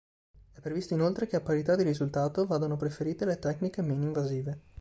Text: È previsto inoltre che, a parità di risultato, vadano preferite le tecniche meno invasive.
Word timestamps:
È 0.53 0.59
previsto 0.59 0.95
inoltre 0.95 1.27
che, 1.27 1.35
a 1.35 1.41
parità 1.41 1.75
di 1.75 1.83
risultato, 1.83 2.47
vadano 2.47 2.75
preferite 2.75 3.23
le 3.25 3.37
tecniche 3.37 3.83
meno 3.83 4.01
invasive. 4.05 4.61